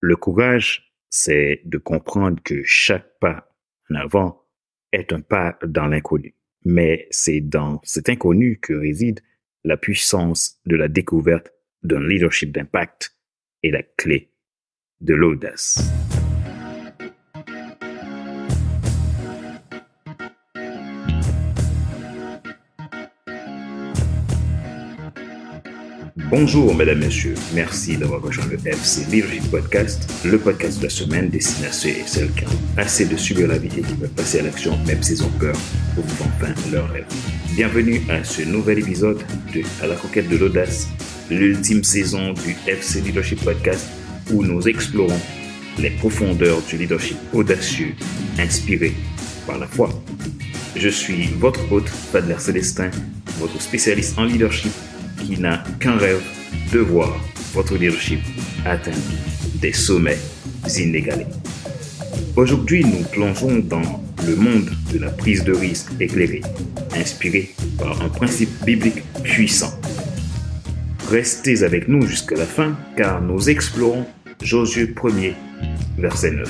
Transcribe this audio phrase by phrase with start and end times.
[0.00, 3.54] Le courage, c'est de comprendre que chaque pas
[3.90, 4.46] en avant
[4.92, 6.34] est un pas dans l'inconnu.
[6.64, 9.20] Mais c'est dans cet inconnu que réside
[9.64, 11.52] la puissance de la découverte
[11.82, 13.14] d'un leadership d'impact
[13.62, 14.32] et la clé
[15.00, 15.99] de l'audace.
[26.30, 27.34] Bonjour, mesdames, messieurs.
[27.54, 31.88] Merci d'avoir rejoint le FC Leadership Podcast, le podcast de la semaine destiné à ceux
[31.88, 34.78] et celles qui ont assez de subir la vie et qui veulent passer à l'action,
[34.86, 35.56] même s'ils ont peur,
[35.96, 37.06] pour vivre enfin leur rêve.
[37.56, 39.18] Bienvenue à ce nouvel épisode
[39.52, 40.86] de À la conquête de l'audace,
[41.30, 43.88] l'ultime saison du FC Leadership Podcast
[44.32, 45.20] où nous explorons
[45.80, 47.96] les profondeurs du leadership audacieux
[48.38, 48.92] inspiré
[49.48, 49.90] par la foi.
[50.76, 52.92] Je suis votre hôte, Fadler Célestin,
[53.40, 54.70] votre spécialiste en leadership
[55.30, 56.22] qui n'a qu'un rêve
[56.72, 57.16] de voir
[57.52, 58.18] votre leadership
[58.64, 58.96] atteindre
[59.60, 60.18] des sommets
[60.76, 61.26] inégalés.
[62.34, 66.42] Aujourd'hui, nous plongeons dans le monde de la prise de risque éclairée,
[66.96, 69.72] inspiré par un principe biblique puissant.
[71.08, 74.06] Restez avec nous jusqu'à la fin car nous explorons
[74.42, 75.34] Josué 1er,
[75.98, 76.48] verset 9,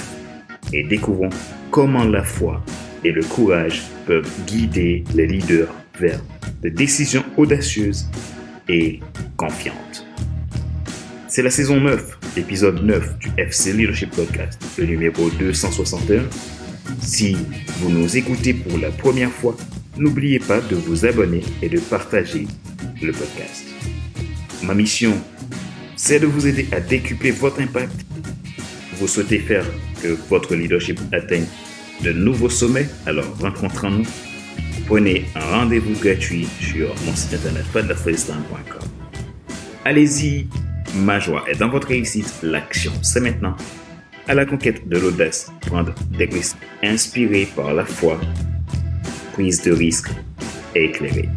[0.73, 1.31] et découvrons
[1.71, 2.65] comment la foi
[3.05, 6.21] et le courage peuvent guider les leaders vers
[6.63, 8.09] des décisions audacieuses
[9.37, 10.07] confiante.
[11.29, 16.25] C'est la saison 9, épisode 9 du FC Leadership Podcast, le numéro 261.
[17.01, 17.37] Si
[17.79, 19.57] vous nous écoutez pour la première fois,
[19.97, 22.47] n'oubliez pas de vous abonner et de partager
[23.01, 23.65] le podcast.
[24.63, 25.15] Ma mission,
[25.97, 27.95] c'est de vous aider à décupler votre impact.
[28.99, 29.67] Vous souhaitez faire
[30.03, 31.47] que votre leadership atteigne
[32.03, 34.07] de nouveaux sommets, alors rencontrons-nous
[34.91, 38.89] prenez un rendez-vous gratuit sur mon site internet fadlafreestyle.com.
[39.85, 40.49] Allez-y,
[40.97, 42.41] ma joie est dans votre réussite.
[42.43, 43.55] L'action, c'est maintenant.
[44.27, 48.21] À la conquête de l'audace, prendre des risques inspirés par la foi,
[49.33, 50.11] prise de risque
[50.75, 51.29] éclairée.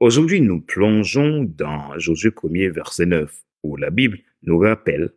[0.00, 3.30] Aujourd'hui, nous plongeons dans Josué 1er, verset 9,
[3.64, 5.12] où la Bible nous rappelle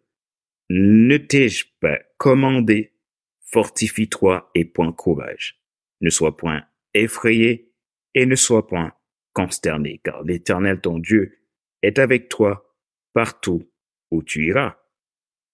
[0.73, 2.93] ne t'ai-je pas commandé,
[3.41, 5.61] fortifie-toi et point courage.
[5.99, 7.73] Ne sois point effrayé
[8.15, 8.93] et ne sois point
[9.33, 11.39] consterné, car l'Éternel ton Dieu
[11.81, 12.73] est avec toi
[13.13, 13.69] partout
[14.11, 14.77] où tu iras.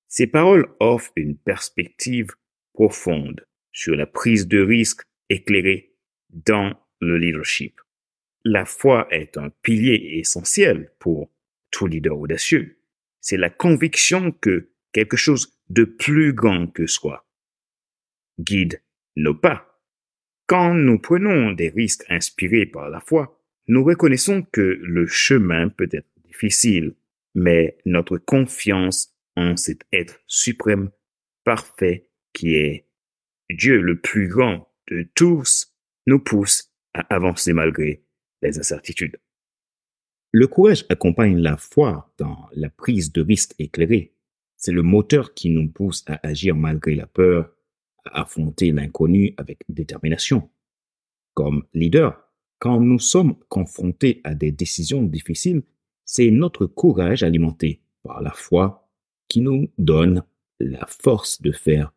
[0.07, 2.29] Ces paroles offrent une perspective
[2.73, 5.95] profonde sur la prise de risque éclairée
[6.29, 7.81] dans le leadership.
[8.43, 11.31] La foi est un pilier essentiel pour
[11.71, 12.79] tout leader audacieux.
[13.19, 17.27] C'est la conviction que quelque chose de plus grand que soi.
[18.39, 18.81] Guide
[19.15, 19.81] nos pas.
[20.45, 25.89] Quand nous prenons des risques inspirés par la foi, nous reconnaissons que le chemin peut
[25.91, 26.95] être difficile,
[27.35, 30.91] mais notre confiance en cet être suprême,
[31.43, 32.87] parfait, qui est
[33.49, 35.73] Dieu le plus grand de tous,
[36.05, 38.03] nous pousse à avancer malgré
[38.41, 39.17] les incertitudes.
[40.31, 44.13] Le courage accompagne la foi dans la prise de risque éclairée.
[44.57, 47.51] C'est le moteur qui nous pousse à agir malgré la peur,
[48.05, 50.49] à affronter l'inconnu avec détermination.
[51.33, 52.19] Comme leader,
[52.59, 55.61] quand nous sommes confrontés à des décisions difficiles,
[56.03, 58.89] c'est notre courage alimenté par la foi
[59.27, 60.23] qui nous donne
[60.59, 61.93] la force de faire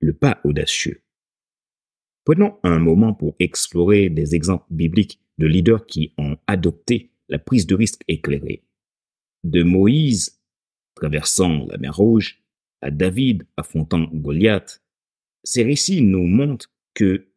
[0.00, 1.02] le pas audacieux.
[2.24, 7.66] Prenons un moment pour explorer des exemples bibliques de leaders qui ont adopté la prise
[7.66, 8.64] de risque éclairée.
[9.44, 10.37] De Moïse
[10.98, 12.42] traversant la mer Rouge,
[12.82, 14.82] à David affrontant Goliath,
[15.44, 17.28] ces récits nous montrent que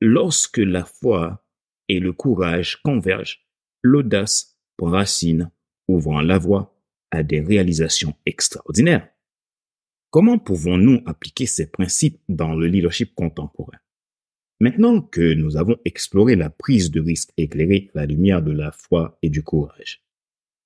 [0.00, 1.44] lorsque la foi
[1.88, 3.46] et le courage convergent,
[3.82, 5.50] l'audace prend racine,
[5.88, 6.74] ouvrant la voie
[7.10, 9.08] à des réalisations extraordinaires.
[10.10, 13.78] Comment pouvons-nous appliquer ces principes dans le leadership contemporain?
[14.60, 18.72] Maintenant que nous avons exploré la prise de risque éclairée à la lumière de la
[18.72, 20.02] foi et du courage,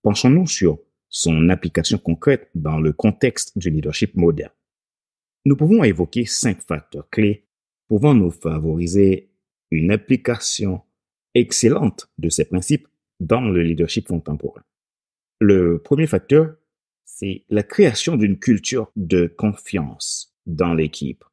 [0.02, 4.52] penchons-nous sur son application concrète dans le contexte du leadership moderne.
[5.44, 7.46] Nous pouvons évoquer cinq facteurs clés
[7.88, 9.30] pouvant nous favoriser
[9.70, 10.82] une application
[11.34, 12.88] excellente de ces principes
[13.20, 14.62] dans le leadership contemporain.
[15.40, 16.56] Le premier facteur,
[17.04, 21.24] c'est la création d'une culture de confiance dans l'équipe.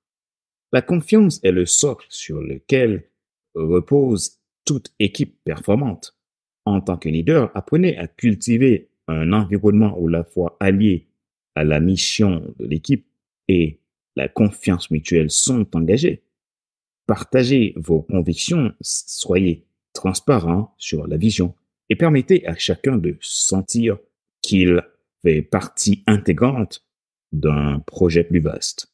[0.71, 3.09] La confiance est le socle sur lequel
[3.55, 6.17] repose toute équipe performante.
[6.65, 11.07] En tant que leader, apprenez à cultiver un environnement où la foi alliée
[11.55, 13.05] à la mission de l'équipe
[13.47, 13.79] et
[14.15, 16.23] la confiance mutuelle sont engagées.
[17.05, 21.55] Partagez vos convictions, soyez transparent sur la vision
[21.89, 23.97] et permettez à chacun de sentir
[24.41, 24.81] qu'il
[25.21, 26.85] fait partie intégrante
[27.31, 28.93] d'un projet plus vaste.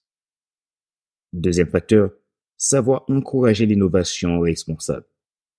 [1.34, 2.12] Deuxième facteur,
[2.58, 5.06] savoir encourager l'innovation responsable.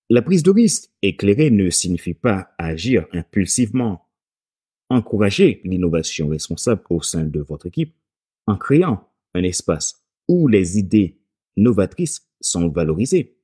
[0.09, 4.09] La prise de risque éclairée ne signifie pas agir impulsivement.
[4.91, 7.95] Encouragez l'innovation responsable au sein de votre équipe
[8.45, 11.17] en créant un espace où les idées
[11.55, 13.37] novatrices sont valorisées.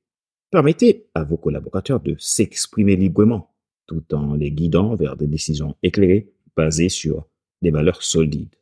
[0.50, 3.54] Permettez à vos collaborateurs de s'exprimer librement
[3.86, 7.26] tout en les guidant vers des décisions éclairées basées sur
[7.62, 8.54] des valeurs solides.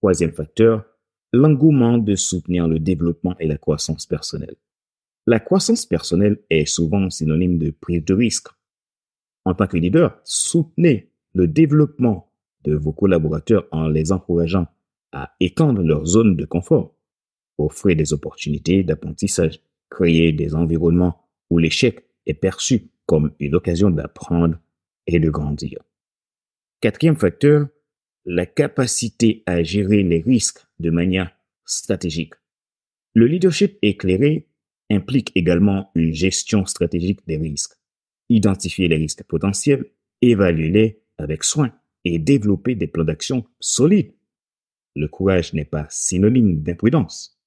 [0.00, 0.84] Troisième facteur,
[1.32, 4.56] l'engouement de soutenir le développement et la croissance personnelle.
[5.28, 8.48] La croissance personnelle est souvent synonyme de prise de risque.
[9.44, 12.30] En tant que leader, soutenez le développement
[12.64, 14.66] de vos collaborateurs en les encourageant
[15.12, 16.96] à étendre leur zone de confort.
[17.58, 19.60] Offrez des opportunités d'apprentissage,
[19.90, 21.20] créez des environnements
[21.50, 24.58] où l'échec est perçu comme une occasion d'apprendre
[25.06, 25.82] et de grandir.
[26.80, 27.68] Quatrième facteur,
[28.24, 31.30] la capacité à gérer les risques de manière
[31.66, 32.34] stratégique.
[33.14, 34.48] Le leadership éclairé
[34.90, 37.74] implique également une gestion stratégique des risques.
[38.28, 39.86] Identifier les risques potentiels,
[40.22, 41.72] évaluer-les avec soin
[42.04, 44.14] et développer des plans d'action solides.
[44.94, 47.40] Le courage n'est pas synonyme d'imprudence.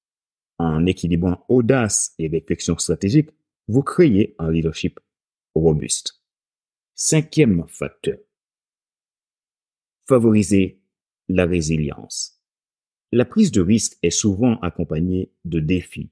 [0.58, 3.30] En équilibrant audace et réflexion stratégique,
[3.68, 4.98] vous créez un leadership
[5.54, 6.22] robuste.
[6.94, 8.18] Cinquième facteur.
[10.06, 10.82] Favoriser
[11.28, 12.42] la résilience.
[13.12, 16.10] La prise de risque est souvent accompagnée de défis.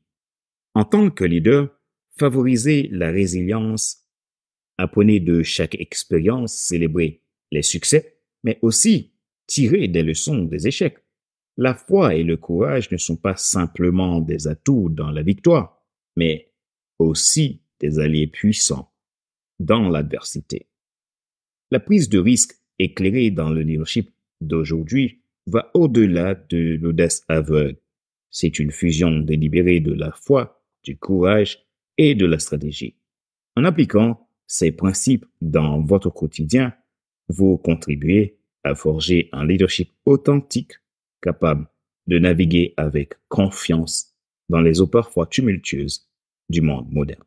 [0.75, 1.71] En tant que leader,
[2.19, 4.07] favoriser la résilience,
[4.79, 7.23] apprenez de chaque expérience, célébrer
[7.57, 9.13] les succès, mais aussi
[9.47, 10.99] tirer des leçons des échecs.
[11.57, 15.83] La foi et le courage ne sont pas simplement des atouts dans la victoire,
[16.17, 16.53] mais
[16.99, 18.93] aussi des alliés puissants
[19.59, 20.69] dans l'adversité.
[21.71, 24.11] La prise de risque éclairée dans le leadership
[24.41, 27.79] d'aujourd'hui va au-delà de l'audace aveugle.
[28.31, 31.67] C'est une fusion délibérée de la foi, du courage
[31.97, 32.97] et de la stratégie.
[33.57, 36.75] En appliquant ces principes dans votre quotidien,
[37.29, 40.73] vous contribuez à forger un leadership authentique,
[41.23, 41.67] capable
[42.07, 44.15] de naviguer avec confiance
[44.49, 46.09] dans les eaux parfois tumultueuses
[46.49, 47.23] du monde moderne.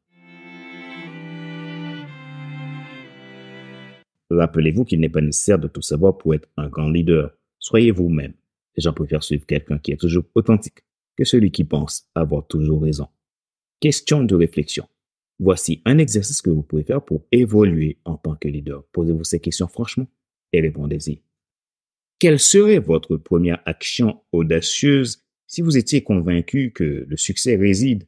[4.30, 7.31] Rappelez-vous qu'il n'est pas nécessaire de tout savoir pour être un grand leader.
[7.57, 8.34] Soyez vous-même.
[8.78, 10.80] Les gens suivre quelqu'un qui est toujours authentique
[11.18, 13.07] que celui qui pense avoir toujours raison.
[13.81, 14.88] Question de réflexion.
[15.39, 18.83] Voici un exercice que vous pouvez faire pour évoluer en tant que leader.
[18.91, 20.07] Posez-vous ces questions franchement
[20.51, 21.21] et répondez-y.
[22.19, 28.06] Quelle serait votre première action audacieuse si vous étiez convaincu que le succès réside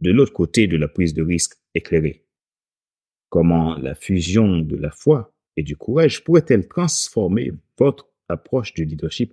[0.00, 2.26] de l'autre côté de la prise de risque éclairée?
[3.30, 9.32] Comment la fusion de la foi et du courage pourrait-elle transformer votre approche du leadership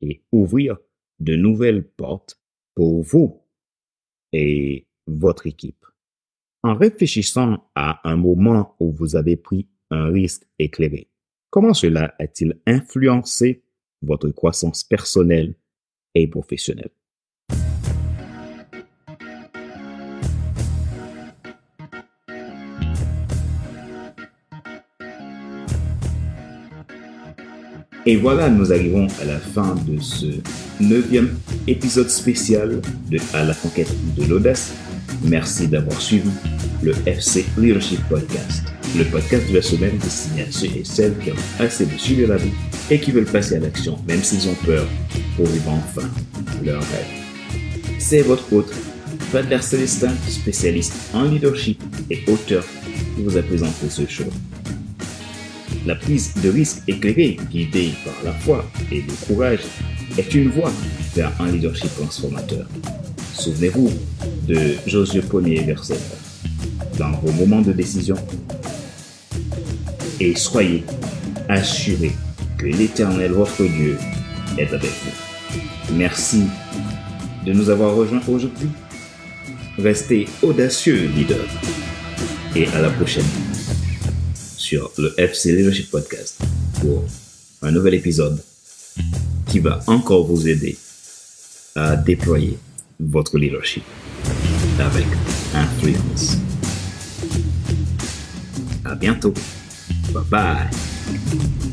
[0.00, 0.76] et ouvrir
[1.20, 2.40] de nouvelles portes
[2.74, 3.40] pour vous
[4.32, 5.87] et votre équipe?
[6.64, 11.08] En réfléchissant à un moment où vous avez pris un risque éclairé,
[11.50, 13.62] comment cela a-t-il influencé
[14.02, 15.54] votre croissance personnelle
[16.16, 16.90] et professionnelle?
[28.04, 30.40] Et voilà, nous arrivons à la fin de ce
[30.80, 31.38] neuvième
[31.68, 34.74] épisode spécial de À la conquête de l'audace.
[35.22, 36.30] Merci d'avoir suivi
[36.82, 38.62] le FC Leadership Podcast,
[38.96, 42.28] le podcast de la semaine destiné à ceux et celles qui ont assez de suivre
[42.28, 42.52] la vie
[42.90, 44.86] et qui veulent passer à l'action, même s'ils ont peur,
[45.36, 46.08] pour vivre enfin
[46.64, 47.98] leur rêve.
[47.98, 48.72] C'est votre hôte,
[49.32, 52.64] Fadler Célestin, spécialiste en leadership et auteur,
[53.16, 54.30] qui vous a présenté ce show.
[55.84, 59.60] La prise de risque éclairée, guidée par la foi et le courage,
[60.16, 60.72] est une voie
[61.14, 62.66] vers un leadership transformateur.
[63.34, 63.90] Souvenez-vous
[64.48, 65.98] de Josué 1er verset
[66.98, 68.16] dans vos moments de décision
[70.20, 70.84] et soyez
[71.48, 72.12] assurés
[72.56, 73.98] que l'Éternel, votre Dieu,
[74.56, 75.94] est avec vous.
[75.94, 76.44] Merci
[77.46, 78.70] de nous avoir rejoints aujourd'hui.
[79.78, 81.44] Restez audacieux, leader.
[82.56, 83.24] Et à la prochaine
[84.34, 86.40] sur le FC Leadership Podcast
[86.80, 87.04] pour
[87.62, 88.42] un nouvel épisode
[89.46, 90.76] qui va encore vous aider
[91.76, 92.58] à déployer
[92.98, 93.84] votre leadership
[94.80, 95.06] avec
[95.54, 96.38] influence.
[98.84, 99.34] À bientôt.
[100.12, 101.68] Bye bye.